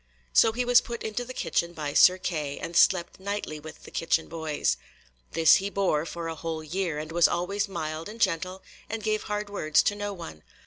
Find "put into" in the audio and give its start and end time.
0.81-1.23